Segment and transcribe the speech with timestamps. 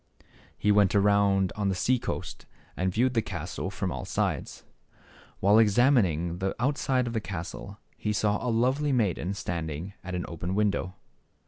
[0.57, 3.25] He went around on the sea coast and viewed the %3.
[3.27, 4.63] castle from all sides.
[5.41, 10.25] While examining the outside of the castle, he saw a lovely maiden standing at an
[10.27, 10.95] open window.